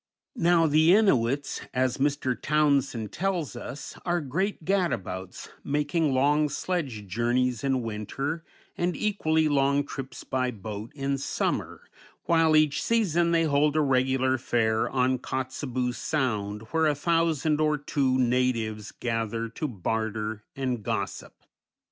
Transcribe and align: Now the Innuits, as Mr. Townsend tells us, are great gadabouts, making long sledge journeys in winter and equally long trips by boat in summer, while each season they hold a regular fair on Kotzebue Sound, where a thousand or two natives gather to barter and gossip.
Now 0.35 0.65
the 0.65 0.89
Innuits, 0.95 1.61
as 1.75 1.99
Mr. 1.99 2.35
Townsend 2.35 3.11
tells 3.11 3.55
us, 3.55 3.95
are 4.03 4.19
great 4.19 4.65
gadabouts, 4.65 5.49
making 5.63 6.11
long 6.11 6.49
sledge 6.49 7.05
journeys 7.05 7.63
in 7.63 7.83
winter 7.83 8.43
and 8.75 8.97
equally 8.97 9.47
long 9.47 9.85
trips 9.85 10.23
by 10.23 10.49
boat 10.49 10.91
in 10.95 11.19
summer, 11.19 11.83
while 12.23 12.55
each 12.55 12.81
season 12.83 13.29
they 13.29 13.43
hold 13.43 13.75
a 13.75 13.81
regular 13.81 14.39
fair 14.39 14.89
on 14.89 15.19
Kotzebue 15.19 15.93
Sound, 15.93 16.63
where 16.71 16.87
a 16.87 16.95
thousand 16.95 17.61
or 17.61 17.77
two 17.77 18.17
natives 18.17 18.91
gather 18.91 19.49
to 19.49 19.67
barter 19.67 20.41
and 20.55 20.81
gossip. 20.81 21.35